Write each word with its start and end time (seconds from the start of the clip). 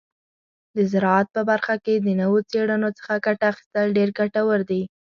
د 0.75 0.77
زراعت 0.91 1.27
په 1.35 1.41
برخه 1.49 1.75
کې 1.85 1.93
د 1.99 2.07
نوو 2.21 2.37
څیړنو 2.51 2.89
څخه 2.97 3.13
ګټه 3.25 3.45
اخیستل 3.51 3.87
ډیر 3.97 4.09
ګټور 4.19 4.59
دي. 4.69 4.81